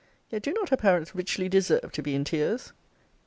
[0.31, 2.73] Yet do not her parents richly deserve to be in tears?